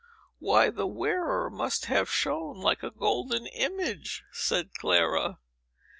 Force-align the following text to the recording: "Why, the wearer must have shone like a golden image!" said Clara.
"Why, 0.39 0.71
the 0.71 0.87
wearer 0.87 1.51
must 1.51 1.85
have 1.85 2.09
shone 2.09 2.59
like 2.59 2.81
a 2.81 2.89
golden 2.89 3.45
image!" 3.45 4.23
said 4.31 4.73
Clara. 4.73 5.37